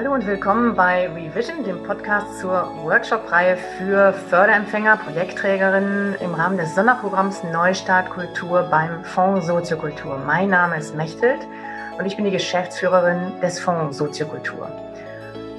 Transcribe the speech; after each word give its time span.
Hallo 0.00 0.14
und 0.14 0.26
willkommen 0.26 0.74
bei 0.74 1.10
Revision, 1.10 1.62
dem 1.62 1.82
Podcast 1.82 2.40
zur 2.40 2.74
Workshop-Reihe 2.84 3.58
für 3.76 4.14
Förderempfänger, 4.30 4.96
Projektträgerinnen 4.96 6.14
im 6.22 6.32
Rahmen 6.32 6.56
des 6.56 6.74
Sonderprogramms 6.74 7.44
Neustart 7.44 8.08
Kultur 8.08 8.62
beim 8.70 9.04
Fonds 9.04 9.46
Soziokultur. 9.46 10.16
Mein 10.26 10.48
Name 10.48 10.78
ist 10.78 10.96
Mechthild 10.96 11.40
und 11.98 12.06
ich 12.06 12.16
bin 12.16 12.24
die 12.24 12.30
Geschäftsführerin 12.30 13.38
des 13.42 13.60
Fonds 13.60 13.98
Soziokultur. 13.98 14.70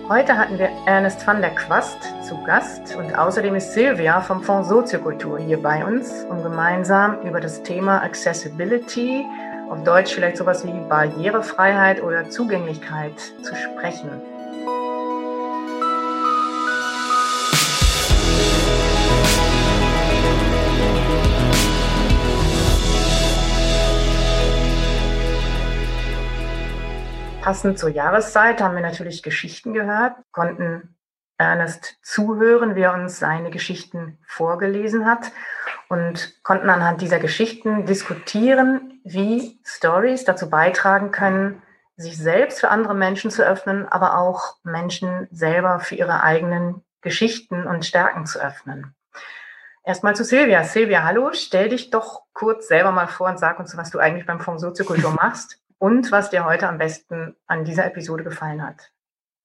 Heute 0.10 0.36
hatten 0.36 0.58
wir 0.58 0.70
Ernest 0.88 1.26
van 1.28 1.40
der 1.40 1.52
Quast 1.52 2.02
zu 2.28 2.44
Gast 2.44 2.96
und 2.96 3.16
außerdem 3.16 3.54
ist 3.54 3.74
Silvia 3.74 4.22
vom 4.22 4.42
Fonds 4.42 4.70
Soziokultur 4.70 5.38
hier 5.38 5.62
bei 5.62 5.86
uns, 5.86 6.26
um 6.32 6.42
gemeinsam 6.42 7.22
über 7.22 7.40
das 7.40 7.62
Thema 7.62 8.02
Accessibility 8.02 9.24
auf 9.70 9.84
Deutsch 9.84 10.14
vielleicht 10.14 10.38
sowas 10.38 10.66
wie 10.66 10.74
Barrierefreiheit 10.90 12.04
oder 12.04 12.30
Zugänglichkeit 12.30 13.18
zu 13.42 13.56
sprechen. 13.56 14.31
Passend 27.52 27.78
zur 27.78 27.90
Jahreszeit 27.90 28.62
haben 28.62 28.76
wir 28.76 28.82
natürlich 28.82 29.24
Geschichten 29.24 29.74
gehört, 29.74 30.16
konnten 30.32 30.96
Ernest 31.38 31.98
zuhören, 32.02 32.78
wie 32.78 32.84
er 32.84 32.94
uns 32.94 33.20
seine 33.20 33.50
Geschichten 33.50 34.18
vorgelesen 34.26 35.06
hat 35.06 35.34
und 35.90 36.42
konnten 36.44 36.70
anhand 36.70 37.02
dieser 37.02 37.20
Geschichten 37.20 37.86
diskutieren, 37.86 39.02
wie 39.04 39.60
Stories 39.66 40.24
dazu 40.24 40.50
beitragen 40.50 41.12
können, 41.12 41.62
sich 41.98 42.18
selbst 42.18 42.62
für 42.62 42.70
andere 42.70 42.96
Menschen 42.96 43.32
zu 43.32 43.46
öffnen, 43.46 43.86
aber 43.86 44.18
auch 44.18 44.56
Menschen 44.64 45.28
selber 45.30 45.82
für 45.82 45.96
ihre 45.96 46.24
eigenen 46.24 46.86
Geschichten 47.02 47.68
und 47.68 47.86
Stärken 47.86 48.26
zu 48.26 48.40
öffnen. 48.40 48.96
Erstmal 49.84 50.16
zu 50.16 50.24
Silvia. 50.24 50.64
Silvia, 50.64 51.04
hallo, 51.04 51.32
stell 51.34 51.68
dich 51.68 51.90
doch 51.90 52.22
kurz 52.32 52.70
selber 52.70 52.94
mal 52.94 53.08
vor 53.08 53.28
und 53.28 53.40
sag 53.40 53.60
uns, 53.60 53.76
was 53.76 53.92
du 53.92 54.00
eigentlich 54.00 54.26
beim 54.26 54.40
Fonds 54.40 54.62
Soziokultur 54.62 55.12
machst 55.12 55.61
und 55.82 56.12
was 56.12 56.30
dir 56.30 56.46
heute 56.46 56.68
am 56.70 56.78
besten 56.78 57.36
an 57.48 57.66
dieser 57.66 57.88
Episode 57.88 58.24
gefallen 58.24 58.62
hat. 58.62 58.92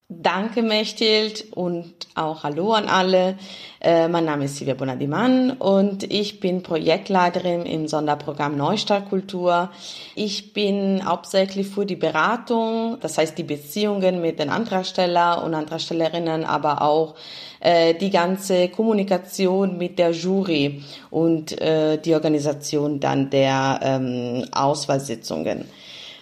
Danke, 0.07 0.61
Mechthild, 0.61 1.51
und 1.51 2.07
auch 2.15 2.43
Hallo 2.43 2.73
an 2.73 2.87
alle. 2.87 3.37
Äh, 3.81 4.07
mein 4.07 4.23
Name 4.25 4.45
ist 4.45 4.55
Silvia 4.55 4.75
Bonadiman 4.75 5.51
und 5.51 6.03
ich 6.03 6.39
bin 6.39 6.63
Projektleiterin 6.63 7.65
im 7.65 7.87
Sonderprogramm 7.87 8.55
Neustartkultur. 8.55 9.71
Ich 10.15 10.53
bin 10.53 11.03
hauptsächlich 11.03 11.67
für 11.67 11.87
die 11.87 11.97
Beratung, 11.97 12.97
das 13.01 13.17
heißt 13.17 13.37
die 13.37 13.43
Beziehungen 13.43 14.21
mit 14.21 14.39
den 14.39 14.49
Antragsteller 14.49 15.43
und 15.43 15.55
Antragstellerinnen, 15.55 16.45
aber 16.45 16.83
auch 16.83 17.15
äh, 17.59 17.95
die 17.95 18.11
ganze 18.11 18.69
Kommunikation 18.69 19.77
mit 19.77 19.97
der 19.97 20.11
Jury 20.11 20.83
und 21.09 21.59
äh, 21.59 21.97
die 21.97 22.13
Organisation 22.13 22.99
dann 22.99 23.31
der 23.31 23.79
ähm, 23.81 24.45
Auswahlsitzungen. 24.51 25.65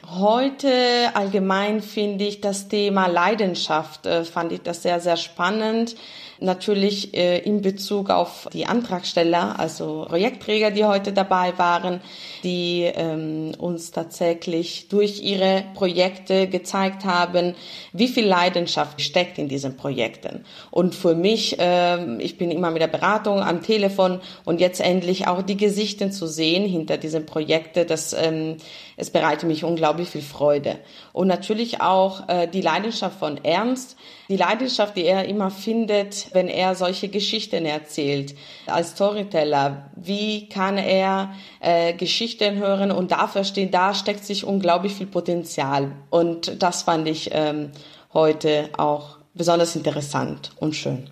Heute 0.08 0.70
allgemein 1.16 1.82
finde 1.82 2.26
ich 2.26 2.40
das 2.40 2.68
Thema 2.68 3.08
Leidenschaft, 3.08 4.06
äh, 4.06 4.24
fand 4.24 4.52
ich 4.52 4.62
das 4.62 4.84
sehr, 4.84 5.00
sehr 5.00 5.18
spannend. 5.18 5.96
Natürlich 6.40 7.16
äh, 7.16 7.40
in 7.40 7.62
Bezug 7.62 8.10
auf 8.10 8.50
die 8.52 8.66
Antragsteller, 8.66 9.58
also 9.58 10.06
Projektträger, 10.10 10.70
die 10.70 10.84
heute 10.84 11.14
dabei 11.14 11.58
waren, 11.58 12.02
die 12.44 12.82
ähm, 12.84 13.54
uns 13.58 13.92
tatsächlich 13.92 14.90
durch 14.90 15.24
ihre 15.24 15.64
Projekte 15.74 16.48
gezeigt 16.50 17.06
haben, 17.06 17.56
wie 17.94 18.10
viel 18.10 18.26
Leidenschaft 18.26 19.02
steckt 19.02 19.38
in 19.38 19.48
diesen 19.48 19.78
Projekten. 19.78 20.44
Und 20.72 20.94
für 20.94 21.16
mich, 21.16 21.58
äh, 21.58 22.18
ich 22.18 22.38
bin 22.38 22.52
immer 22.52 22.70
mit 22.70 22.82
der 22.82 22.88
Beratung 22.88 23.40
am 23.40 23.64
Telefon 23.64 24.20
und 24.44 24.60
jetzt 24.60 24.82
endlich 24.82 25.28
auch 25.28 25.42
die 25.42 25.58
Gesichter 25.58 26.12
zu 26.12 26.28
sehen 26.28 26.68
hinter 26.68 26.98
diesen 26.98 27.26
Projekten, 27.26 27.88
das 27.88 28.12
ähm, 28.12 28.58
es 28.98 29.10
bereitet 29.10 29.48
mich 29.48 29.64
unglaublich 29.64 30.10
viel 30.10 30.22
Freude. 30.22 30.78
Und 31.12 31.28
natürlich 31.28 31.82
auch 31.82 32.30
äh, 32.30 32.48
die 32.48 32.62
Leidenschaft 32.62 33.20
von 33.20 33.44
Ernst, 33.44 33.98
die 34.30 34.38
Leidenschaft, 34.38 34.96
die 34.96 35.06
er 35.06 35.26
immer 35.26 35.52
findet, 35.52 36.34
wenn 36.34 36.48
er 36.48 36.76
solche 36.76 37.10
Geschichten 37.10 37.66
erzählt, 37.66 38.36
als 38.68 38.92
Storyteller. 38.92 39.92
Wie 39.96 40.48
kann 40.50 40.78
er 40.78 41.34
äh, 41.60 41.94
Geschichten 41.94 42.58
hören 42.58 42.92
und 42.92 43.12
dafür 43.12 43.44
stehen, 43.44 43.72
da 43.72 43.94
steckt 43.94 44.24
sich 44.24 44.46
unglaublich 44.46 44.96
viel 44.96 45.08
Potenzial. 45.08 45.92
Und 46.10 46.62
das 46.64 46.84
fand 46.84 47.08
ich 47.08 47.30
ähm, 47.34 47.72
heute 48.14 48.70
auch 48.78 49.18
besonders 49.34 49.76
interessant 49.76 50.52
und 50.60 50.76
schön. 50.76 51.10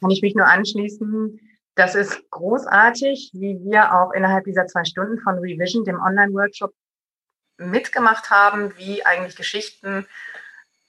Kann 0.00 0.10
ich 0.10 0.20
mich 0.20 0.34
nur 0.34 0.46
anschließen. 0.46 1.40
Das 1.74 1.94
ist 1.94 2.30
großartig, 2.30 3.30
wie 3.34 3.58
wir 3.64 3.94
auch 3.94 4.12
innerhalb 4.12 4.44
dieser 4.44 4.66
zwei 4.66 4.84
Stunden 4.84 5.18
von 5.18 5.38
Revision, 5.38 5.84
dem 5.84 6.00
Online-Workshop, 6.00 6.72
mitgemacht 7.58 8.30
haben, 8.30 8.76
wie 8.76 9.04
eigentlich 9.04 9.36
Geschichten 9.36 10.06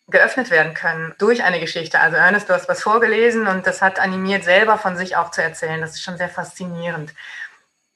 geöffnet 0.09 0.49
werden 0.51 0.73
können 0.73 1.13
durch 1.17 1.43
eine 1.43 1.59
Geschichte. 1.59 1.99
Also 1.99 2.15
Ernest, 2.15 2.49
du 2.49 2.53
hast 2.53 2.69
was 2.69 2.81
vorgelesen 2.81 3.47
und 3.47 3.67
das 3.67 3.81
hat 3.81 3.99
animiert, 3.99 4.43
selber 4.43 4.77
von 4.77 4.95
sich 4.95 5.17
auch 5.17 5.31
zu 5.31 5.43
erzählen. 5.43 5.81
Das 5.81 5.91
ist 5.91 6.03
schon 6.03 6.17
sehr 6.17 6.29
faszinierend. 6.29 7.13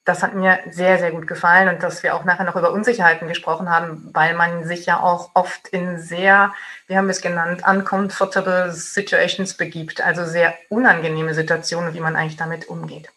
Das 0.04 0.24
hat 0.24 0.34
mir 0.34 0.60
sehr, 0.70 0.98
sehr 0.98 1.12
gut 1.12 1.28
gefallen 1.28 1.70
und 1.70 1.84
dass 1.84 2.02
wir 2.02 2.16
auch 2.16 2.26
nachher 2.26 2.44
noch 2.44 2.56
über 2.56 2.72
Unsicherheiten 2.72 3.28
gesprochen 3.28 3.70
haben, 3.70 4.10
weil 4.14 4.34
man 4.34 4.66
sich 4.66 4.88
ja 4.88 5.00
auch 5.00 5.30
oft 5.36 5.68
in 5.70 6.00
sehr, 6.00 6.54
wie 6.88 6.98
haben 6.98 7.06
wir 7.06 7.12
es 7.12 7.22
genannt, 7.22 7.62
uncomfortable 7.66 8.72
situations 8.72 9.54
begibt, 9.54 10.02
also 10.02 10.26
sehr 10.26 10.56
unangenehme 10.70 11.36
Situationen, 11.36 11.94
wie 11.94 12.00
man 12.00 12.16
eigentlich 12.16 12.38
damit 12.38 12.68
umgeht. 12.68 13.10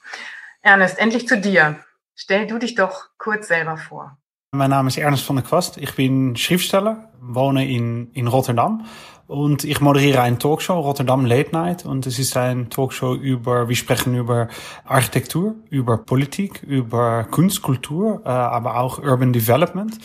Ernest, 0.60 0.98
endlich 0.98 1.26
zu 1.26 1.38
dir. 1.38 1.76
Stell 2.14 2.46
du 2.46 2.58
dich 2.58 2.74
doch 2.74 3.08
kurz 3.18 3.48
selber 3.48 3.76
vor. 3.76 4.16
Mein 4.54 4.70
Name 4.70 4.86
ist 4.86 4.98
Ernst 4.98 5.28
van 5.28 5.34
der 5.34 5.44
Quast. 5.44 5.78
Ich 5.78 5.96
bin 5.96 6.36
Schriftsteller, 6.36 7.08
wohne 7.20 7.68
in, 7.68 8.12
in 8.12 8.28
Rotterdam 8.28 8.84
und 9.26 9.64
ich 9.64 9.80
moderiere 9.80 10.20
eine 10.20 10.38
Talkshow, 10.38 10.78
Rotterdam 10.78 11.26
Late 11.26 11.50
Night. 11.50 11.84
Und 11.84 12.06
es 12.06 12.20
ist 12.20 12.36
eine 12.36 12.68
Talkshow 12.68 13.16
über, 13.16 13.68
wir 13.68 13.74
sprechen 13.74 14.14
über 14.14 14.46
Architektur, 14.84 15.56
über 15.70 15.98
Politik, 15.98 16.62
über 16.62 17.24
Kunst, 17.24 17.62
Kultur, 17.62 18.22
äh, 18.24 18.28
aber 18.28 18.78
auch 18.78 19.00
Urban 19.00 19.32
Development. 19.32 19.98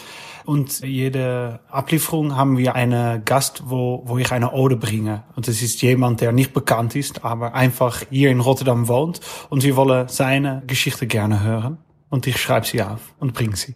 Und 0.45 0.79
jede 0.79 1.59
Ablieferung 1.69 2.35
haben 2.35 2.57
wir 2.57 2.73
einen 2.73 3.23
Gast, 3.25 3.61
wo, 3.67 4.01
wo 4.05 4.17
ich 4.17 4.31
eine 4.31 4.51
Ode 4.51 4.77
bringe. 4.77 5.25
Und 5.35 5.47
das 5.47 5.61
ist 5.61 5.79
jemand, 5.83 6.21
der 6.21 6.31
nicht 6.31 6.55
bekannt 6.55 6.95
ist, 6.95 7.23
aber 7.23 7.53
einfach 7.53 8.01
hier 8.09 8.31
in 8.31 8.39
Rotterdam 8.39 8.87
wohnt. 8.87 9.19
Und 9.51 9.63
wir 9.63 9.75
wollen 9.75 10.07
seine 10.07 10.63
Geschichte 10.66 11.05
gerne 11.05 11.43
hören. 11.43 11.77
Und 12.09 12.25
ich 12.25 12.41
schreibe 12.41 12.66
sie 12.66 12.81
auf 12.81 13.13
und 13.19 13.35
bringe 13.35 13.55
sie. 13.55 13.75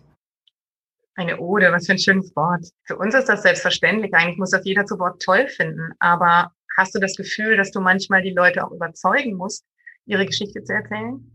Eine 1.15 1.39
Ode, 1.39 1.71
was 1.71 1.85
für 1.85 1.93
ein 1.93 1.99
schönes 1.99 2.35
Wort. 2.35 2.65
Für 2.85 2.97
uns 2.97 3.13
ist 3.13 3.29
das 3.29 3.43
selbstverständlich. 3.43 4.13
Eigentlich 4.13 4.37
muss 4.37 4.51
das 4.51 4.65
jeder 4.65 4.85
zu 4.85 4.97
Wort 4.99 5.21
toll 5.21 5.47
finden. 5.47 5.91
Aber 5.99 6.51
hast 6.77 6.95
du 6.95 6.99
das 6.99 7.15
Gefühl, 7.15 7.55
dass 7.55 7.71
du 7.71 7.81
manchmal 7.81 8.21
die 8.23 8.33
Leute 8.33 8.65
auch 8.65 8.71
überzeugen 8.71 9.35
musst, 9.35 9.65
ihre 10.05 10.25
Geschichte 10.25 10.63
zu 10.63 10.73
erzählen? 10.73 11.32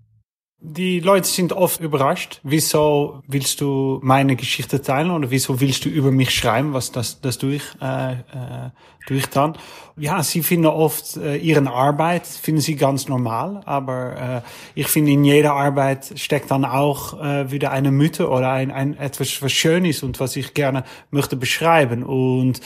Die 0.60 0.98
Leute 0.98 1.28
sind 1.28 1.52
oft 1.52 1.80
überrascht. 1.80 2.40
Wieso 2.42 3.22
willst 3.28 3.60
du 3.60 4.00
meine 4.02 4.34
Geschichte 4.34 4.82
teilen 4.82 5.12
oder 5.12 5.30
wieso 5.30 5.60
willst 5.60 5.84
du 5.84 5.88
über 5.88 6.10
mich 6.10 6.34
schreiben? 6.34 6.72
Was 6.72 6.90
das, 6.90 7.20
das 7.20 7.38
tue 7.38 7.54
ich, 7.54 7.62
äh, 7.80 8.14
äh, 8.14 8.70
tue 9.06 9.18
ich 9.18 9.26
dann. 9.26 9.56
Ja, 9.96 10.20
sie 10.24 10.42
finden 10.42 10.66
oft 10.66 11.16
äh, 11.16 11.36
ihren 11.36 11.68
Arbeit, 11.68 12.26
finden 12.26 12.60
sie 12.60 12.74
ganz 12.74 13.06
normal. 13.06 13.60
Aber 13.66 14.42
äh, 14.44 14.48
ich 14.74 14.88
finde, 14.88 15.12
in 15.12 15.22
jeder 15.22 15.52
Arbeit 15.52 16.14
steckt 16.16 16.50
dann 16.50 16.64
auch 16.64 17.22
äh, 17.22 17.52
wieder 17.52 17.70
eine 17.70 17.92
Mythe 17.92 18.28
oder 18.28 18.50
ein, 18.50 18.72
ein 18.72 18.98
etwas, 18.98 19.40
was 19.40 19.52
schön 19.52 19.84
ist 19.84 20.02
und 20.02 20.18
was 20.18 20.34
ich 20.34 20.54
gerne 20.54 20.82
möchte 21.12 21.36
beschreiben. 21.36 22.02
Und 22.02 22.60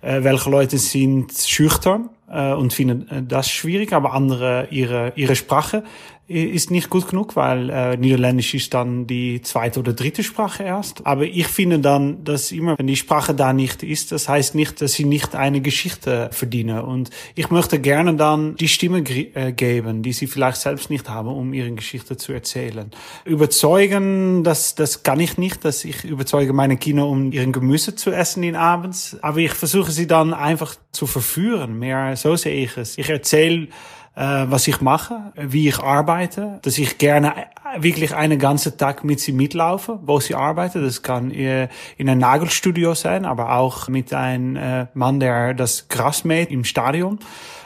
äh, 0.00 0.22
welche 0.22 0.48
Leute 0.48 0.78
sind 0.78 1.32
schüchtern 1.32 2.08
äh, 2.30 2.52
und 2.52 2.72
finden 2.72 3.08
äh, 3.08 3.22
das 3.24 3.50
schwierig, 3.50 3.92
aber 3.92 4.12
andere 4.12 4.68
ihre, 4.70 5.12
ihre 5.16 5.34
Sprache 5.34 5.82
ist 6.28 6.70
nicht 6.70 6.88
gut 6.88 7.08
genug, 7.08 7.36
weil 7.36 7.68
äh, 7.68 7.96
Niederländisch 7.96 8.54
ist 8.54 8.72
dann 8.72 9.06
die 9.06 9.42
zweite 9.42 9.80
oder 9.80 9.92
dritte 9.92 10.22
Sprache 10.22 10.62
erst. 10.62 11.04
Aber 11.04 11.24
ich 11.24 11.48
finde 11.48 11.80
dann, 11.80 12.22
dass 12.24 12.52
immer, 12.52 12.78
wenn 12.78 12.86
die 12.86 12.96
Sprache 12.96 13.34
da 13.34 13.52
nicht 13.52 13.82
ist, 13.82 14.12
das 14.12 14.28
heißt 14.28 14.54
nicht, 14.54 14.80
dass 14.80 14.92
sie 14.92 15.04
nicht 15.04 15.34
eine 15.34 15.60
Geschichte 15.60 16.30
verdienen. 16.32 16.80
Und 16.80 17.10
ich 17.34 17.50
möchte 17.50 17.80
gerne 17.80 18.14
dann 18.14 18.54
die 18.56 18.68
Stimme 18.68 19.00
äh, 19.00 19.52
geben, 19.52 20.02
die 20.02 20.12
sie 20.12 20.26
vielleicht 20.28 20.58
selbst 20.58 20.90
nicht 20.90 21.08
haben, 21.08 21.28
um 21.28 21.52
ihre 21.52 21.72
Geschichte 21.72 22.16
zu 22.16 22.32
erzählen. 22.32 22.90
Überzeugen, 23.24 24.44
das, 24.44 24.74
das 24.76 25.02
kann 25.02 25.18
ich 25.18 25.38
nicht, 25.38 25.64
dass 25.64 25.84
ich 25.84 26.04
überzeuge 26.04 26.52
meine 26.52 26.76
Kinder, 26.76 27.06
um 27.06 27.32
ihren 27.32 27.52
Gemüse 27.52 27.96
zu 27.96 28.10
essen 28.10 28.42
in 28.44 28.54
abends. 28.54 29.16
Aber 29.22 29.38
ich 29.38 29.52
versuche 29.52 29.90
sie 29.90 30.06
dann 30.06 30.32
einfach 30.32 30.76
zu 30.92 31.06
verführen. 31.06 31.78
Mehr 31.78 32.16
so 32.16 32.36
sehe 32.36 32.64
ich 32.64 32.76
es. 32.76 32.96
Ich 32.96 33.10
erzähle 33.10 33.68
äh, 34.14 34.44
was 34.46 34.68
ich 34.68 34.80
mache, 34.80 35.32
wie 35.36 35.68
ich 35.68 35.78
arbeite, 35.78 36.58
dass 36.62 36.78
ich 36.78 36.98
gerne 36.98 37.34
wirklich 37.78 38.14
einen 38.14 38.38
ganzen 38.38 38.76
Tag 38.76 39.04
mit 39.04 39.20
sie 39.20 39.32
mitlaufe, 39.32 39.98
wo 40.02 40.20
sie 40.20 40.34
arbeitet. 40.34 40.84
Das 40.84 41.02
kann 41.02 41.30
in 41.30 41.68
einem 41.98 42.18
Nagelstudio 42.20 42.94
sein, 42.94 43.24
aber 43.24 43.56
auch 43.56 43.88
mit 43.88 44.12
einem 44.12 44.56
äh, 44.56 44.86
Mann, 44.94 45.20
der 45.20 45.54
das 45.54 45.88
Gras 45.88 46.24
mäht 46.24 46.50
im 46.50 46.64
Stadion. 46.64 47.18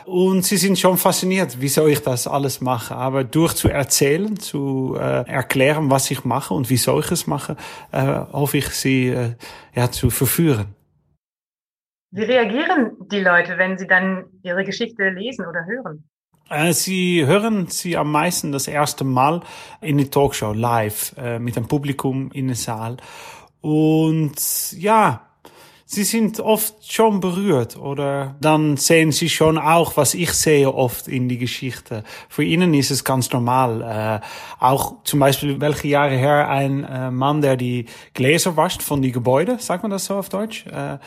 Und 0.04 0.44
sie 0.44 0.56
sind 0.56 0.78
schon 0.78 0.98
fasziniert, 0.98 1.56
wieso 1.58 1.88
ich 1.88 2.00
das 2.00 2.28
alles 2.28 2.60
mache. 2.60 2.94
Aber 2.94 3.24
durch 3.24 3.54
zu 3.54 3.68
erzählen, 3.68 4.38
zu 4.38 4.96
äh, 4.96 5.28
erklären, 5.28 5.90
was 5.90 6.08
ich 6.12 6.24
mache 6.24 6.54
und 6.54 6.70
wieso 6.70 7.00
ich 7.00 7.10
es 7.10 7.26
mache, 7.26 7.56
äh, 7.90 8.20
hoffe 8.32 8.58
ich, 8.58 8.68
sie 8.68 9.08
äh, 9.08 9.34
ja, 9.74 9.90
zu 9.90 10.10
verführen. 10.10 10.76
Wie 12.12 12.22
reagieren 12.22 12.92
die 13.10 13.20
Leute, 13.20 13.58
wenn 13.58 13.76
sie 13.78 13.88
dann 13.88 14.26
ihre 14.42 14.62
Geschichte 14.62 15.10
lesen 15.10 15.44
oder 15.44 15.66
hören? 15.66 16.04
Äh, 16.48 16.72
sie 16.72 17.26
hören 17.26 17.68
sie 17.68 17.96
am 17.96 18.12
meisten 18.12 18.52
das 18.52 18.68
erste 18.68 19.04
Mal 19.04 19.40
in 19.80 19.98
die 19.98 20.10
Talkshow 20.10 20.52
live 20.52 21.14
äh, 21.18 21.38
mit 21.38 21.56
dem 21.56 21.66
Publikum 21.66 22.30
in 22.32 22.48
den 22.48 22.56
Saal. 22.56 22.98
Und 23.60 24.72
ja, 24.72 25.25
sie 25.88 26.02
sind 26.02 26.40
oft 26.40 26.92
schon 26.92 27.20
berührt 27.20 27.76
oder 27.76 28.34
dann 28.40 28.76
sehen 28.76 29.12
sie 29.12 29.28
schon 29.28 29.56
auch, 29.56 29.96
was 29.96 30.14
ich 30.14 30.32
sehe 30.32 30.74
oft 30.74 31.06
in 31.06 31.28
die 31.28 31.38
Geschichte. 31.38 32.02
Für 32.28 32.42
ihnen 32.42 32.74
ist 32.74 32.90
es 32.90 33.04
ganz 33.04 33.30
normal. 33.30 34.20
Äh, 34.22 34.26
auch 34.58 35.04
zum 35.04 35.20
Beispiel, 35.20 35.60
welche 35.60 35.86
Jahre 35.86 36.16
her 36.16 36.48
ein 36.48 36.82
äh, 36.82 37.12
Mann, 37.12 37.40
der 37.40 37.56
die 37.56 37.86
Gläser 38.14 38.56
wascht 38.56 38.82
von 38.82 39.00
die 39.00 39.12
Gebäude, 39.12 39.58
sagt 39.60 39.84
man 39.84 39.92
das 39.92 40.06
so 40.06 40.16
auf 40.16 40.28
Deutsch? 40.28 40.66
Äh, 40.66 40.98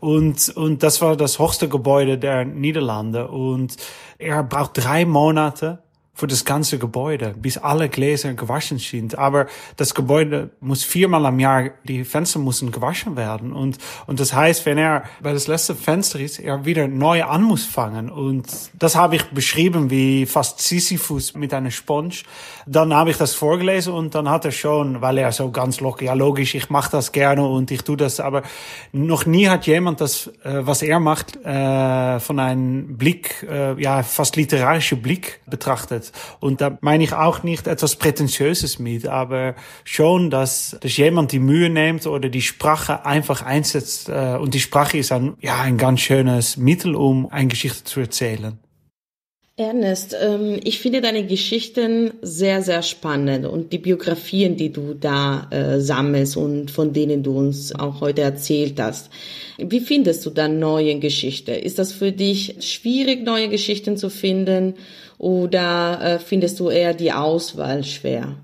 und, 0.00 0.48
und 0.56 0.82
das 0.82 1.00
war 1.00 1.16
das 1.16 1.38
höchste 1.38 1.68
Gebäude 1.68 2.18
der 2.18 2.44
Niederlande 2.44 3.28
und 3.28 3.76
er 4.18 4.42
braucht 4.42 4.72
drei 4.74 5.04
Monate 5.04 5.83
für 6.14 6.28
das 6.28 6.44
ganze 6.44 6.78
Gebäude, 6.78 7.34
bis 7.36 7.58
alle 7.58 7.88
Gläser 7.88 8.34
gewaschen 8.34 8.78
sind. 8.78 9.18
Aber 9.18 9.46
das 9.76 9.94
Gebäude 9.94 10.50
muss 10.60 10.84
viermal 10.84 11.26
am 11.26 11.40
Jahr, 11.40 11.70
die 11.82 12.04
Fenster 12.04 12.38
müssen 12.38 12.70
gewaschen 12.70 13.16
werden. 13.16 13.52
Und, 13.52 13.78
und 14.06 14.20
das 14.20 14.32
heißt, 14.32 14.64
wenn 14.64 14.78
er 14.78 15.04
bei 15.20 15.32
das 15.32 15.48
letzte 15.48 15.74
Fenster 15.74 16.20
ist, 16.20 16.38
er 16.38 16.64
wieder 16.64 16.86
neu 16.86 17.24
an 17.24 17.42
muss 17.42 17.64
fangen. 17.64 18.10
Und 18.10 18.46
das 18.74 18.94
habe 18.94 19.16
ich 19.16 19.24
beschrieben 19.30 19.90
wie 19.90 20.24
fast 20.26 20.60
Sisyphus 20.60 21.34
mit 21.34 21.52
einer 21.52 21.72
Sponge. 21.72 22.14
Dann 22.64 22.94
habe 22.94 23.10
ich 23.10 23.16
das 23.16 23.34
vorgelesen 23.34 23.92
und 23.92 24.14
dann 24.14 24.30
hat 24.30 24.44
er 24.44 24.52
schon, 24.52 25.00
weil 25.00 25.18
er 25.18 25.32
so 25.32 25.50
ganz 25.50 25.80
locker, 25.80 26.04
ja 26.04 26.14
logisch, 26.14 26.54
ich 26.54 26.70
mache 26.70 26.92
das 26.92 27.10
gerne 27.10 27.44
und 27.44 27.72
ich 27.72 27.82
tue 27.82 27.96
das, 27.96 28.20
aber 28.20 28.42
noch 28.92 29.26
nie 29.26 29.48
hat 29.48 29.66
jemand 29.66 30.00
das, 30.00 30.28
äh, 30.44 30.60
was 30.60 30.82
er 30.82 31.00
macht, 31.00 31.36
äh, 31.44 32.20
von 32.20 32.38
einem 32.38 32.96
Blick, 32.96 33.44
äh, 33.50 33.80
ja 33.82 34.02
fast 34.04 34.36
literarischer 34.36 34.96
Blick 34.96 35.40
betrachtet 35.46 36.03
wird. 36.04 36.12
Und 36.40 36.60
da 36.60 36.78
meine 36.80 37.04
ich 37.04 37.12
auch 37.12 37.42
nicht 37.42 37.66
etwas 37.66 37.96
Prätentiöses 37.96 38.78
mit, 38.78 39.06
aber 39.06 39.54
schon, 39.84 40.30
dass, 40.30 40.76
dass 40.80 40.96
jemand 40.96 41.32
die 41.32 41.38
Mühe 41.38 41.70
nimmt 41.70 42.06
oder 42.06 42.28
die 42.28 42.42
Sprache 42.42 43.04
einfach 43.04 43.42
einsetzt. 43.42 44.08
Äh, 44.08 44.36
und 44.40 44.54
die 44.54 44.60
Sprache 44.60 44.98
ist 44.98 45.12
ein, 45.12 45.34
ja, 45.40 45.60
ein 45.60 45.76
ganz 45.78 46.00
schönes 46.00 46.56
Mittel, 46.56 46.94
um 46.94 47.30
eine 47.30 47.48
Geschichte 47.48 47.84
zu 47.84 48.00
erzählen. 48.00 48.58
Ernest, 49.56 50.16
ähm, 50.20 50.58
ich 50.64 50.80
finde 50.80 51.00
deine 51.00 51.24
Geschichten 51.26 52.14
sehr, 52.22 52.60
sehr 52.62 52.82
spannend 52.82 53.46
und 53.46 53.72
die 53.72 53.78
Biografien, 53.78 54.56
die 54.56 54.72
du 54.72 54.94
da 54.94 55.46
äh, 55.50 55.80
sammelst 55.80 56.36
und 56.36 56.72
von 56.72 56.92
denen 56.92 57.22
du 57.22 57.38
uns 57.38 57.72
auch 57.72 58.00
heute 58.00 58.22
erzählt 58.22 58.80
hast. 58.80 59.10
Wie 59.58 59.78
findest 59.78 60.26
du 60.26 60.30
dann 60.30 60.58
neue 60.58 60.98
Geschichten? 60.98 61.52
Ist 61.52 61.78
das 61.78 61.92
für 61.92 62.10
dich 62.10 62.56
schwierig, 62.58 63.24
neue 63.24 63.48
Geschichten 63.48 63.96
zu 63.96 64.10
finden 64.10 64.74
oder 65.18 66.00
äh, 66.02 66.18
findest 66.18 66.58
du 66.58 66.70
eher 66.70 66.92
die 66.92 67.12
Auswahl 67.12 67.84
schwer? 67.84 68.36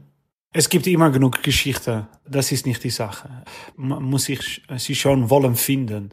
Es 0.52 0.68
gibt 0.68 0.86
immer 0.86 1.10
genug 1.10 1.42
Geschichten. 1.42 2.08
Das 2.28 2.50
ist 2.50 2.66
nicht 2.66 2.82
die 2.82 2.90
Sache. 2.90 3.44
Man 3.76 4.02
muss 4.02 4.24
sich 4.24 4.62
sie 4.78 4.96
schon 4.96 5.30
wollen 5.30 5.54
finden. 5.54 6.10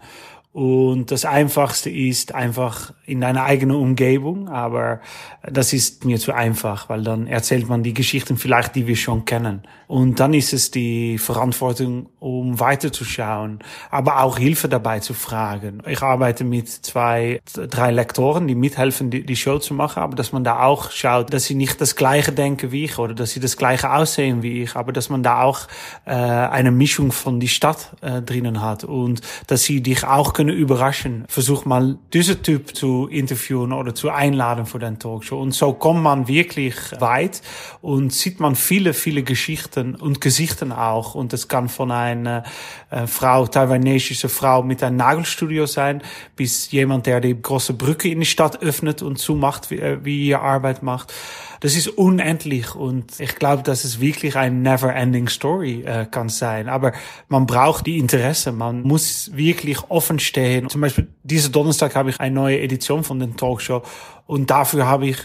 Und 0.58 1.12
das 1.12 1.24
Einfachste 1.24 1.92
ist 1.92 2.34
einfach 2.34 2.92
in 3.06 3.22
deiner 3.22 3.44
eigenen 3.44 3.76
Umgebung, 3.76 4.50
aber 4.50 5.02
das 5.44 5.72
ist 5.72 6.04
mir 6.04 6.18
zu 6.18 6.34
einfach, 6.34 6.90
weil 6.90 7.04
dann 7.04 7.28
erzählt 7.28 7.70
man 7.70 7.84
die 7.84 7.94
Geschichten 7.94 8.38
vielleicht, 8.38 8.74
die 8.74 8.88
wir 8.88 8.96
schon 8.96 9.24
kennen. 9.26 9.62
Und 9.86 10.20
dann 10.20 10.34
ist 10.34 10.54
es 10.54 10.72
die 10.72 11.20
Verantwortung, 11.20 12.10
um 12.20 12.60
weiterzuschauen, 12.60 13.60
aber 13.92 14.24
auch 14.24 14.40
Hilfe 14.40 14.68
dabei 14.68 15.00
zu 15.00 15.14
fragen. 15.14 15.84
Ich 15.88 16.02
arbeite 16.02 16.44
mit 16.44 16.68
zwei, 16.68 17.40
drei 17.54 17.92
Lektoren, 17.92 18.48
die 18.48 18.56
mithelfen, 18.56 19.12
die, 19.12 19.26
die 19.28 19.36
Show 19.36 19.60
zu 19.60 19.76
machen, 19.76 20.02
aber 20.02 20.16
dass 20.16 20.34
man 20.34 20.44
da 20.44 20.64
auch 20.64 20.90
schaut, 20.90 21.32
dass 21.32 21.46
sie 21.46 21.56
nicht 21.56 21.80
das 21.80 21.96
Gleiche 21.96 22.32
denken 22.32 22.72
wie 22.72 22.86
ich 22.86 22.98
oder 22.98 23.14
dass 23.14 23.30
sie 23.30 23.40
das 23.40 23.58
Gleiche 23.58 23.94
aussehen 23.94 24.42
wie 24.42 24.64
ich, 24.64 24.76
aber 24.76 24.92
dass 24.92 25.10
man 25.10 25.22
da 25.22 25.44
auch 25.44 25.68
äh, 26.06 26.14
eine 26.14 26.72
Mischung 26.72 27.12
von 27.12 27.40
die 27.40 27.48
Stadt 27.48 27.96
äh, 28.02 28.24
drinnen 28.24 28.64
hat 28.64 28.84
und 28.84 29.22
dass 29.46 29.64
sie 29.64 29.82
dich 29.82 30.04
auch 30.04 30.34
können 30.34 30.47
überraschen. 30.54 31.26
Versuch 31.28 31.66
mal 31.66 31.98
diesen 32.14 32.44
Typ 32.44 32.76
zu 32.76 33.08
interviewen 33.08 33.74
oder 33.74 33.94
zu 33.96 34.10
einladen 34.10 34.66
für 34.66 34.80
den 34.80 35.00
Talkshow. 35.00 35.40
Und 35.40 35.54
so 35.54 35.74
kommt 35.74 36.02
man 36.02 36.28
wirklich 36.28 36.76
weit 37.00 37.42
und 37.82 38.14
sieht 38.14 38.40
man 38.40 38.56
viele, 38.56 38.94
viele 38.94 39.24
Geschichten 39.24 39.96
und 39.96 40.22
Gesichten 40.22 40.72
auch. 40.72 41.16
Und 41.16 41.34
das 41.34 41.48
kann 41.48 41.70
von 41.70 41.92
einer 41.92 42.44
äh, 42.90 43.08
Frau, 43.08 43.48
taiwanesische 43.48 44.30
Frau 44.30 44.64
mit 44.64 44.84
einem 44.84 44.98
Nagelstudio 44.98 45.66
sein, 45.66 46.02
bis 46.36 46.72
jemand, 46.72 47.06
der 47.06 47.22
die 47.22 47.40
große 47.40 47.74
Brücke 47.74 48.10
in 48.10 48.20
die 48.20 48.26
Stadt 48.26 48.62
öffnet 48.62 49.02
und 49.02 49.18
zumacht, 49.18 49.72
wie, 49.72 49.80
äh, 49.80 50.00
wie 50.04 50.28
ihr 50.28 50.42
Arbeit 50.42 50.84
macht 50.84 51.14
das 51.60 51.76
ist 51.76 51.88
unendlich 51.88 52.76
und 52.76 53.20
ich 53.20 53.36
glaube, 53.36 53.64
dass 53.64 53.84
es 53.84 54.00
wirklich 54.00 54.36
ein 54.36 54.62
never-ending 54.62 55.28
Story 55.28 55.84
äh, 55.86 56.06
kann 56.06 56.30
sein. 56.30 56.70
Aber 56.70 56.94
man 57.30 57.48
braucht 57.48 57.88
die 57.88 57.98
Interesse, 57.98 58.52
man 58.52 58.84
muss 58.84 59.32
wirklich 59.36 59.80
offen 59.90 60.20
stehen. 60.20 60.37
Zum 60.68 60.82
Beispiel 60.82 61.08
diese 61.24 61.50
Donnerstag 61.50 61.96
habe 61.96 62.10
ich 62.10 62.20
eine 62.20 62.36
neue 62.36 62.60
Edition 62.60 63.04
von 63.04 63.20
den 63.20 63.38
Talkshow 63.38 63.84
und 64.26 64.50
dafür 64.50 64.88
habe 64.88 65.08
ich 65.08 65.18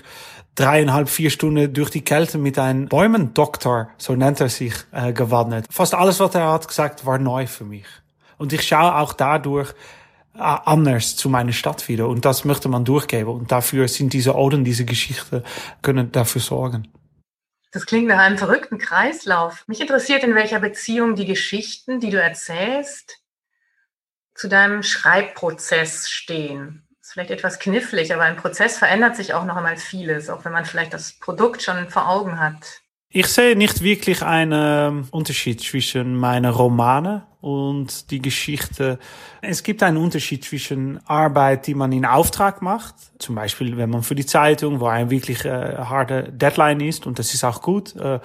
dreieinhalb, 0.54 1.08
vier 1.08 1.30
Stunden 1.30 1.72
durch 1.72 1.90
die 1.90 2.02
Kälte 2.02 2.38
mit 2.38 2.58
einem 2.58 2.86
Bäumendoktor, 2.86 3.90
so 3.98 4.14
nennt 4.14 4.40
er 4.40 4.48
sich, 4.48 4.74
äh, 4.92 5.12
gewandert. 5.12 5.66
Fast 5.70 5.94
alles, 5.94 6.20
was 6.20 6.34
er 6.34 6.52
hat 6.52 6.68
gesagt, 6.68 7.06
war 7.06 7.18
neu 7.18 7.46
für 7.46 7.64
mich. 7.64 7.86
Und 8.38 8.52
ich 8.52 8.62
schaue 8.62 8.96
auch 8.96 9.12
dadurch, 9.12 9.72
anders 10.34 11.16
zu 11.16 11.28
meiner 11.28 11.52
Stadt 11.52 11.88
wieder. 11.88 12.08
Und 12.08 12.24
das 12.24 12.44
möchte 12.44 12.68
man 12.68 12.84
durchgeben. 12.84 13.32
Und 13.32 13.52
dafür 13.52 13.88
sind 13.88 14.12
diese 14.12 14.34
Oden, 14.34 14.64
diese 14.64 14.84
Geschichten, 14.84 15.42
können 15.82 16.10
dafür 16.12 16.40
sorgen. 16.40 16.88
Das 17.72 17.86
klingt 17.86 18.08
nach 18.08 18.18
einem 18.18 18.38
verrückten 18.38 18.78
Kreislauf. 18.78 19.64
Mich 19.66 19.80
interessiert, 19.80 20.24
in 20.24 20.34
welcher 20.34 20.60
Beziehung 20.60 21.14
die 21.14 21.26
Geschichten, 21.26 22.00
die 22.00 22.10
du 22.10 22.20
erzählst, 22.20 23.21
zu 24.34 24.48
deinem 24.48 24.82
Schreibprozess 24.82 26.08
stehen. 26.08 26.86
Das 26.98 27.08
ist 27.08 27.12
vielleicht 27.14 27.30
etwas 27.30 27.58
knifflig, 27.58 28.12
aber 28.14 28.22
ein 28.22 28.36
Prozess 28.36 28.78
verändert 28.78 29.16
sich 29.16 29.34
auch 29.34 29.44
noch 29.44 29.56
einmal 29.56 29.76
vieles, 29.76 30.30
auch 30.30 30.44
wenn 30.44 30.52
man 30.52 30.64
vielleicht 30.64 30.94
das 30.94 31.12
Produkt 31.18 31.62
schon 31.62 31.88
vor 31.90 32.08
Augen 32.08 32.40
hat. 32.40 32.82
Ich 33.14 33.26
sehe 33.26 33.56
nicht 33.56 33.82
wirklich 33.82 34.22
einen 34.22 35.06
Unterschied 35.10 35.60
zwischen 35.60 36.16
meinen 36.16 36.50
Romanen 36.50 37.22
und 37.42 38.10
die 38.10 38.22
Geschichte. 38.22 38.98
Es 39.42 39.62
gibt 39.62 39.82
einen 39.82 39.98
Unterschied 39.98 40.44
zwischen 40.44 40.98
Arbeit, 41.06 41.66
die 41.66 41.74
man 41.74 41.92
in 41.92 42.06
Auftrag 42.06 42.62
macht, 42.62 42.94
zum 43.18 43.34
Beispiel 43.34 43.76
wenn 43.76 43.90
man 43.90 44.02
für 44.02 44.14
die 44.14 44.24
Zeitung, 44.24 44.80
wo 44.80 44.86
ein 44.86 45.10
wirklich 45.10 45.44
äh, 45.44 45.76
harte 45.76 46.32
Deadline 46.32 46.80
ist, 46.80 47.06
und 47.06 47.18
das 47.18 47.34
ist 47.34 47.44
auch 47.44 47.60
gut, 47.60 47.94
äh, 47.96 48.18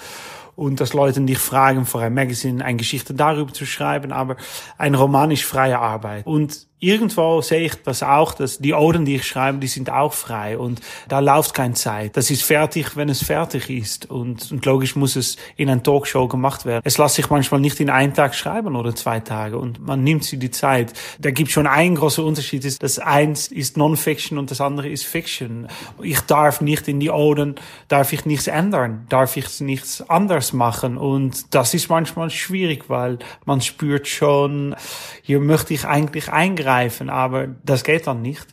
und 0.57 0.81
dass 0.81 0.93
Leute 0.93 1.21
dich 1.21 1.37
fragen, 1.37 1.85
für 1.85 1.99
ein 1.99 2.15
Magazine 2.15 2.65
eine 2.65 2.77
Geschichte 2.77 3.13
darüber 3.13 3.53
zu 3.53 3.67
schreiben, 3.67 4.11
aber 4.11 4.37
ein 4.79 4.95
Roman 4.95 5.29
ist 5.29 5.43
freie 5.43 5.77
Arbeit. 5.77 6.25
Und 6.25 6.65
irgendwo 6.79 7.41
sehe 7.41 7.65
ich 7.65 7.75
das 7.83 8.03
auch, 8.03 8.33
dass 8.33 8.59
die 8.59 8.73
Oden, 8.73 9.03
die 9.03 9.15
ich 9.15 9.27
schreibe, 9.27 9.57
die 9.57 9.67
sind 9.67 9.89
auch 9.89 10.13
frei 10.13 10.57
und 10.59 10.79
da 11.07 11.19
läuft 11.19 11.55
keine 11.55 11.73
Zeit. 11.73 12.15
Das 12.15 12.29
ist 12.29 12.43
fertig, 12.43 12.95
wenn 12.95 13.09
es 13.09 13.23
fertig 13.23 13.69
ist 13.69 14.09
und, 14.11 14.51
und 14.51 14.63
logisch 14.65 14.95
muss 14.95 15.15
es 15.15 15.37
in 15.55 15.69
einer 15.69 15.81
Talkshow 15.81 16.27
gemacht 16.27 16.65
werden. 16.65 16.81
Es 16.83 16.99
lässt 16.99 17.15
sich 17.15 17.29
manchmal 17.31 17.61
nicht 17.61 17.79
in 17.79 17.89
einen 17.89 18.13
Tag 18.13 18.35
schreiben 18.35 18.75
oder 18.75 18.93
zwei 18.93 19.19
Tage 19.19 19.57
und 19.57 19.83
man 19.85 20.03
nimmt 20.03 20.23
sich 20.23 20.37
die 20.37 20.51
Zeit. 20.51 20.93
Da 21.19 21.31
gibt 21.31 21.49
schon 21.49 21.65
einen 21.65 21.95
großen 21.95 22.23
Unterschied, 22.23 22.63
ist, 22.63 22.83
das 22.83 22.99
eins 22.99 23.47
ist 23.47 23.75
Non-Fiction 23.75 24.37
und 24.37 24.51
das 24.51 24.61
andere 24.61 24.87
ist 24.87 25.03
Fiction. 25.03 25.67
Ich 26.03 26.21
darf 26.21 26.61
nicht 26.61 26.87
in 26.87 26.99
die 26.99 27.09
Oden, 27.09 27.55
darf 27.87 28.13
ich 28.13 28.25
nichts 28.25 28.45
ändern, 28.45 29.07
darf 29.09 29.35
ich 29.35 29.59
nichts 29.61 30.07
anders 30.07 30.53
machen 30.53 30.97
und 30.97 31.55
das 31.55 31.73
ist 31.73 31.89
manchmal 31.89 32.29
schwierig, 32.29 32.83
weil 32.87 33.17
man 33.45 33.61
spürt 33.61 34.07
schon, 34.07 34.75
hier 35.23 35.39
möchte 35.39 35.73
ich 35.73 35.85
eigentlich 35.85 36.31
eingreifen 36.31 36.66
eingreifen, 36.67 37.09
aber 37.09 37.47
das 37.65 37.83
geht 37.83 38.07
dann 38.07 38.21
nicht. 38.21 38.45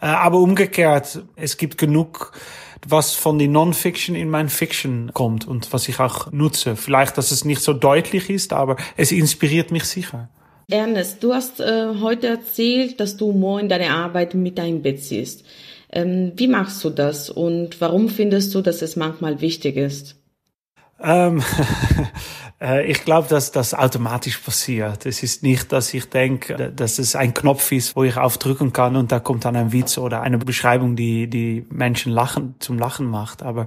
Äh, 0.00 0.06
aber 0.06 0.38
umgekehrt, 0.38 1.22
es 1.36 1.56
gibt 1.56 1.78
genug, 1.78 2.32
was 2.86 3.14
von 3.14 3.38
die 3.38 3.48
Non-Fiction 3.48 4.16
in 4.16 4.28
mein 4.28 4.48
Fiction 4.48 5.12
kommt 5.14 5.46
und 5.46 5.72
was 5.72 5.88
ich 5.88 6.00
auch 6.00 6.32
nutze. 6.32 6.74
Vielleicht, 6.76 7.16
dass 7.16 7.30
es 7.30 7.44
nicht 7.44 7.60
so 7.60 7.72
deutlich 7.72 8.28
ist, 8.28 8.52
aber 8.52 8.76
es 8.96 9.12
inspiriert 9.12 9.70
mich 9.70 9.84
sicher. 9.84 10.28
Ernest, 10.68 11.22
du 11.22 11.34
hast 11.34 11.60
äh, 11.60 11.94
heute 12.00 12.28
erzählt, 12.28 12.98
dass 12.98 13.16
du 13.16 13.26
Humor 13.26 13.60
in 13.60 13.68
deine 13.68 13.90
Arbeit 13.90 14.34
mit 14.34 14.58
einbeziehst. 14.58 15.44
Ähm, 15.92 16.32
wie 16.36 16.48
machst 16.48 16.82
du 16.82 16.90
das 16.90 17.28
und 17.28 17.80
warum 17.80 18.08
findest 18.08 18.54
du, 18.54 18.62
dass 18.62 18.80
es 18.82 18.96
manchmal 18.96 19.40
wichtig 19.40 19.76
ist? 19.76 20.16
Ähm, 21.00 21.38
äh, 21.38 21.42
ich 22.84 23.04
glaube, 23.04 23.28
dass 23.28 23.50
das 23.50 23.74
automatisch 23.74 24.38
passiert. 24.38 25.06
Es 25.06 25.22
ist 25.22 25.42
nicht, 25.42 25.72
dass 25.72 25.92
ich 25.94 26.08
denke, 26.08 26.72
dass 26.74 26.98
es 26.98 27.16
ein 27.16 27.34
Knopf 27.34 27.72
ist, 27.72 27.96
wo 27.96 28.04
ich 28.04 28.16
aufdrücken 28.16 28.72
kann 28.72 28.96
und 28.96 29.10
da 29.10 29.20
kommt 29.20 29.44
dann 29.44 29.56
ein 29.56 29.72
Witz 29.72 29.98
oder 29.98 30.20
eine 30.20 30.38
Beschreibung, 30.38 30.94
die 30.94 31.28
die 31.28 31.66
Menschen 31.70 32.12
lachen 32.12 32.54
zum 32.60 32.78
Lachen 32.78 33.06
macht. 33.06 33.42
Aber 33.42 33.66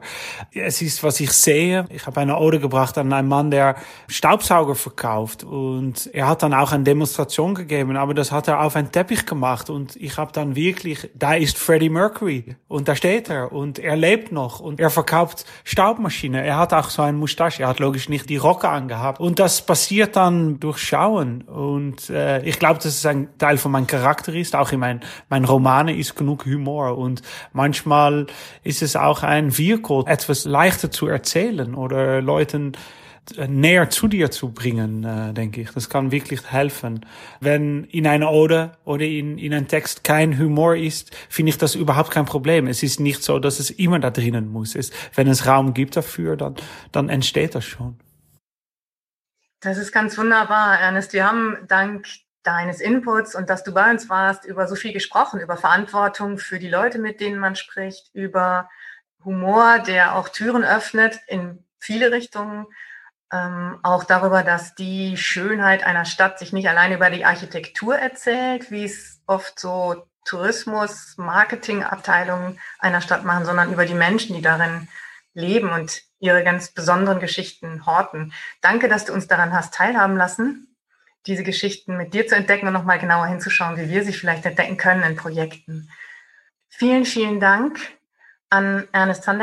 es 0.54 0.82
ist, 0.82 1.04
was 1.04 1.20
ich 1.20 1.32
sehe. 1.32 1.86
Ich 1.90 2.06
habe 2.08 2.22
eine 2.22 2.38
Ode 2.38 2.60
gebracht 2.60 2.98
an 2.98 3.12
einen 3.12 3.28
Mann, 3.28 3.52
der 3.52 3.76
Staubsauger 4.08 4.76
verkauft 4.76 5.44
und 5.44 6.10
er 6.14 6.28
hat 6.28 6.44
dann 6.44 6.54
auch 6.54 6.72
eine 6.72 6.84
Demonstration 6.84 7.56
gegeben, 7.56 7.98
aber 7.98 8.14
das 8.14 8.32
hat 8.32 8.48
er 8.48 8.62
auf 8.62 8.76
einen 8.76 8.92
Teppich 8.92 9.26
gemacht 9.26 9.70
und 9.70 9.96
ich 9.98 10.18
habe 10.18 10.32
dann 10.32 10.56
wirklich, 10.56 11.10
da 11.16 11.34
ist 11.34 11.58
Freddie 11.58 11.90
Mercury 11.90 12.56
und 12.68 12.88
da 12.88 12.96
steht 12.96 13.30
er 13.30 13.52
und 13.52 13.80
er 13.80 13.96
lebt 13.96 14.32
noch 14.32 14.60
und 14.60 14.80
er 14.80 14.90
verkauft 14.90 15.46
Staubmaschine. 15.64 16.46
Er 16.46 16.58
hat 16.58 16.74
auch 16.74 16.90
so 16.90 17.02
ein 17.02 17.16
Mustache. 17.16 17.64
Er 17.64 17.70
hat 17.70 17.80
logisch 17.80 18.10
nicht 18.10 18.30
die 18.30 18.38
Rocke 18.38 18.70
angehabt. 18.86 19.20
Und 19.20 19.40
das 19.40 19.66
passiert 19.66 20.16
dann 20.16 20.60
durch 20.60 20.78
Schauen. 20.78 21.42
Und 21.42 22.10
äh, 22.10 22.44
ich 22.44 22.60
glaube, 22.60 22.76
dass 22.76 22.86
es 22.86 23.06
ein 23.06 23.30
Teil 23.38 23.58
von 23.58 23.72
meinem 23.72 23.88
Charakter 23.88 24.34
ist. 24.34 24.56
Auch 24.56 24.72
in 24.72 24.80
mein, 24.80 25.02
mein 25.30 25.46
Romane 25.46 25.96
ist 25.96 26.16
genug 26.16 26.46
Humor. 26.46 26.98
Und 26.98 27.22
manchmal 27.54 28.28
ist 28.64 28.82
es 28.82 28.96
auch 28.96 29.24
ein 29.24 29.58
Vehicle, 29.58 30.04
etwas 30.06 30.46
leichter 30.46 30.92
zu 30.92 31.08
erzählen 31.08 31.76
oder 31.76 32.22
Leuten 32.22 32.74
äh, 33.38 33.48
näher 33.48 33.90
zu 33.90 34.08
dir 34.08 34.30
zu 34.30 34.52
bringen, 34.52 35.04
äh, 35.04 35.34
denke 35.34 35.62
ich. 35.62 35.72
Das 35.72 35.90
kann 35.90 36.12
wirklich 36.12 36.52
helfen. 36.52 37.06
Wenn 37.40 37.86
in 37.86 38.06
einer 38.06 38.32
Ode 38.32 38.74
oder 38.86 39.04
in, 39.04 39.40
in 39.40 39.54
einem 39.54 39.68
Text 39.68 40.04
kein 40.04 40.38
Humor 40.38 40.76
ist, 40.76 41.16
finde 41.28 41.50
ich 41.50 41.58
das 41.58 41.74
überhaupt 41.74 42.12
kein 42.12 42.26
Problem. 42.26 42.68
Es 42.68 42.84
ist 42.84 43.00
nicht 43.00 43.24
so, 43.24 43.40
dass 43.40 43.60
es 43.60 43.72
immer 43.72 44.00
da 44.00 44.12
drinnen 44.12 44.52
muss. 44.52 44.76
Es, 44.76 44.92
wenn 45.16 45.28
es 45.28 45.48
Raum 45.48 45.74
gibt 45.74 45.98
dafür, 45.98 46.38
dann, 46.38 46.56
dann 46.92 47.10
entsteht 47.10 47.56
das 47.56 47.66
schon. 47.66 47.98
Das 49.66 49.80
ist 49.80 49.92
ganz 49.92 50.16
wunderbar, 50.16 50.80
Ernest. 50.80 51.12
Wir 51.14 51.26
haben 51.26 51.58
dank 51.68 52.06
deines 52.44 52.80
Inputs 52.80 53.34
und 53.34 53.50
dass 53.50 53.64
du 53.64 53.74
bei 53.74 53.90
uns 53.90 54.10
warst, 54.10 54.46
über 54.46 54.68
so 54.68 54.76
viel 54.76 54.94
gesprochen, 54.94 55.40
über 55.40 55.58
Verantwortung 55.58 56.38
für 56.38 56.60
die 56.60 56.70
Leute, 56.70 57.00
mit 57.00 57.20
denen 57.20 57.40
man 57.40 57.56
spricht, 57.56 58.14
über 58.14 58.70
Humor, 59.24 59.80
der 59.80 60.18
auch 60.18 60.30
Türen 60.30 60.64
öffnet 60.64 61.20
in 61.26 61.66
viele 61.80 62.12
Richtungen 62.12 62.68
ähm, 63.34 63.80
auch 63.82 64.04
darüber, 64.04 64.44
dass 64.44 64.76
die 64.76 65.18
Schönheit 65.18 65.84
einer 65.84 66.06
Stadt 66.06 66.38
sich 66.38 66.54
nicht 66.54 66.70
allein 66.70 66.94
über 66.94 67.10
die 67.10 67.26
Architektur 67.26 67.96
erzählt, 67.96 68.70
wie 68.70 68.86
es 68.86 69.20
oft 69.26 69.60
so 69.60 70.06
Tourismus, 70.26 71.18
Marketingabteilungen 71.18 72.60
einer 72.78 73.02
Stadt 73.02 73.26
machen, 73.26 73.46
sondern 73.46 73.74
über 73.74 73.88
die 73.88 73.96
Menschen, 73.96 74.36
die 74.36 74.44
darin 74.44 74.88
leben 75.36 75.70
und 75.70 76.02
ihre 76.20 76.44
ganz 76.44 76.72
besonderen 76.72 77.20
Geschichten 77.20 77.86
horten. 77.86 78.34
Danke, 78.62 78.88
dass 78.88 79.06
du 79.06 79.14
uns 79.14 79.28
daran 79.28 79.54
hast 79.54 79.74
teilhaben 79.76 80.18
lassen, 80.18 80.76
diese 81.28 81.44
Geschichten 81.44 81.98
mit 81.98 82.14
dir 82.14 82.26
zu 82.26 82.36
entdecken 82.36 82.68
und 82.68 82.74
nochmal 82.74 83.00
genauer 83.00 83.28
hinzuschauen, 83.28 83.78
wie 83.78 83.90
wir 83.90 84.04
sie 84.04 84.14
vielleicht 84.14 84.46
entdecken 84.46 84.78
können 84.78 85.04
in 85.04 85.16
Projekten. 85.16 85.90
Vielen, 86.70 87.06
vielen 87.06 87.40
Dank 87.40 87.80
an 88.50 88.88
Ernest 88.92 89.28
van 89.28 89.38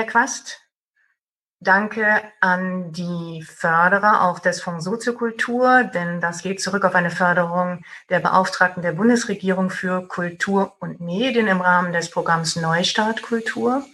Danke 1.62 2.21
an 2.40 2.90
die 2.90 3.45
Förderer 3.45 4.23
auch 4.23 4.40
des 4.40 4.61
Fonds 4.61 4.85
Soziokultur, 4.85 5.85
denn 5.85 6.21
das 6.21 6.42
geht 6.42 6.61
zurück 6.61 6.85
auf 6.85 6.97
eine 6.97 7.12
Förderung 7.12 7.85
der 8.11 8.19
Beauftragten 8.19 8.83
der 8.83 8.90
Bundesregierung 8.90 9.71
für 9.71 10.09
Kultur 10.09 10.75
und 10.81 11.00
Medien 11.00 11.47
im 11.47 11.61
Rahmen 11.61 11.92
des 11.92 12.11
Programms 12.11 12.57
Neustart 12.57 13.23
Kultur. 13.23 13.85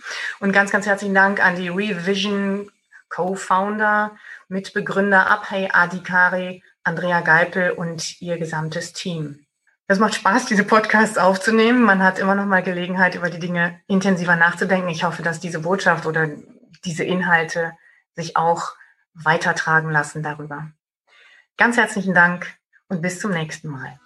Und 0.40 0.52
ganz, 0.52 0.70
ganz 0.70 0.87
herzlichen 0.87 1.14
Dank 1.14 1.44
an 1.44 1.56
die 1.56 1.68
Revision 1.68 2.70
Co-Founder, 3.10 4.12
Mitbegründer 4.48 5.30
Abhay 5.30 5.68
Adikari, 5.70 6.62
Andrea 6.84 7.20
Geipel 7.20 7.72
und 7.72 8.18
ihr 8.22 8.38
gesamtes 8.38 8.94
Team. 8.94 9.44
Es 9.88 9.98
macht 9.98 10.14
Spaß, 10.14 10.46
diese 10.46 10.64
Podcasts 10.64 11.18
aufzunehmen. 11.18 11.82
Man 11.82 12.02
hat 12.02 12.18
immer 12.18 12.34
noch 12.34 12.46
mal 12.46 12.62
Gelegenheit, 12.62 13.14
über 13.14 13.28
die 13.28 13.38
Dinge 13.38 13.78
intensiver 13.88 14.37
nachzudenken. 14.37 14.88
Ich 14.88 15.04
hoffe, 15.04 15.22
dass 15.22 15.38
diese 15.38 15.58
Botschaft 15.58 16.06
oder 16.06 16.28
diese 16.84 17.04
Inhalte 17.04 17.72
sich 18.14 18.37
auch 18.37 18.75
weitertragen 19.14 19.90
lassen 19.90 20.22
darüber. 20.22 20.70
Ganz 21.56 21.76
herzlichen 21.76 22.14
Dank 22.14 22.56
und 22.88 23.02
bis 23.02 23.20
zum 23.20 23.32
nächsten 23.32 23.68
Mal. 23.68 23.98